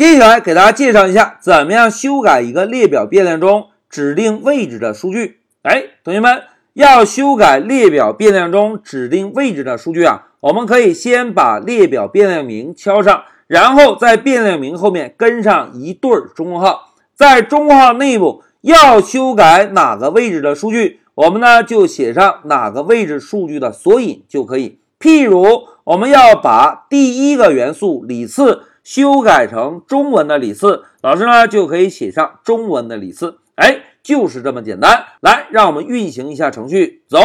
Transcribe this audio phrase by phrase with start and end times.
[0.00, 5.40] 接下来给大家介绍一下，怎么样修改一个列表变量中指定位置的数据。
[5.60, 24.78] 哎，同学们，要修改列表变量中指定位置的数据啊，我们可以先把列表变量名敲上，然后在变量名后面跟上一对中括号，在中括号内部要修改哪个位置的数据，我们呢就写上哪个位置数据的索引就可以。
[24.98, 28.62] 譬如我们要把第一个元素里次。
[28.82, 33.38] 修改成中文的李四，老师呢就可以写上中文的李四。
[33.56, 35.04] 哎，就是这么简单。
[35.20, 37.18] 来，让我们运行一下程序，走。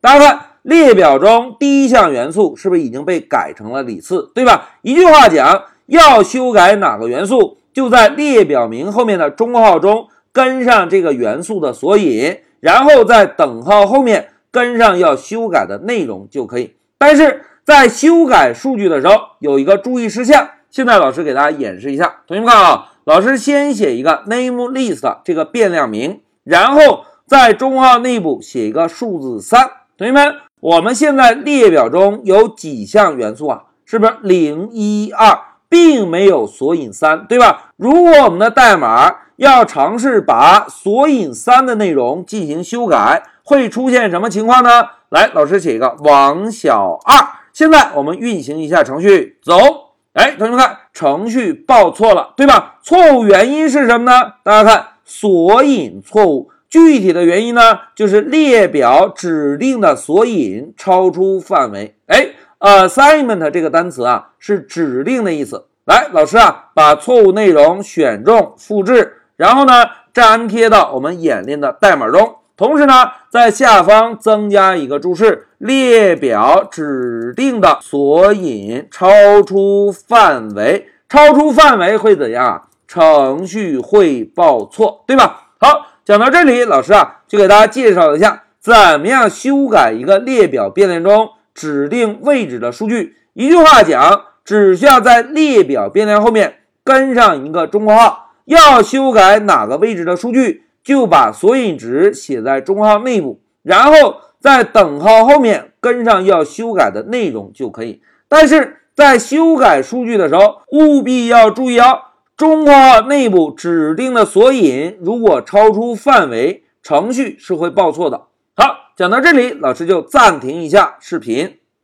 [0.00, 4.70] 大家看，列表中第一项元素是不是已经被改成了李四，对吧？
[4.82, 16.74] 一句话讲，要修改哪个元素，就在列表名后面的中括号中跟上这个元素的索引，然后在等号后面跟上要修改的内容就可以。
[16.98, 20.48] 但是在修改数据的时候，有一个注意事项。
[20.70, 29.68] 现在老师给大家演示一下，同学们看啊，老师先写一个 name list 这个变量名，然后在中括号内部写一个数字三。
[29.98, 33.64] 同学们，我们现在列表中有几项元素啊？
[33.84, 35.36] 是不是零一二，
[35.68, 37.72] 并没有索引三，对吧？
[37.76, 44.84] 如果我们的代码要尝试把索引三的内容进行修改，会出现什么情况呢？
[45.08, 47.40] 来，老师写一个王小二。
[47.52, 49.89] 现在我们运行一下程序，走。
[50.14, 52.78] 哎，同学们看，程序报错了，对吧？
[52.82, 54.32] 错误原因是什么呢？
[54.42, 56.50] 大家看，索引错误。
[56.68, 61.96] 具体的原因呢，就是列表指定的索引超出范围。
[62.06, 65.66] 哎，assignment 这个单词啊，是指定的意思。
[65.84, 72.36] 来，老师啊，把错误内容选中，复制，然后呢，粘贴到我们演练的代码中。
[72.60, 82.68] 同时呢，在下方增加一个注释：列表指定的索引超出范围，超出范围会怎样？
[82.86, 85.52] 程序会报错，对吧？
[85.58, 93.16] 好，讲到这里，老师啊，就给大家介绍一下怎么样修改一个列表变量中指定位置的数据。
[93.32, 100.64] 一句话讲，只需要在列表变量后面跟上一个中括号，要修改哪个位置的数据。
[100.82, 108.00] 就把索引值写在中括号内部，然后在等号后面跟上要修改的内容就可以。
[108.28, 112.00] 但是在修改数据的时候，务必要注意哦，
[112.36, 118.26] 中括号内部指定的索引如果超出范围，程序是会报错的。
[118.56, 121.59] 好，讲到这里，老师就暂停一下视频。